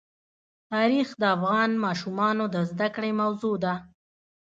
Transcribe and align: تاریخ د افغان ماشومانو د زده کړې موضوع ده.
تاریخ 0.71 1.07
د 1.21 1.23
افغان 1.35 1.71
ماشومانو 1.85 2.43
د 2.55 2.57
زده 2.71 2.87
کړې 2.95 3.11
موضوع 3.21 3.55
ده. 3.63 3.73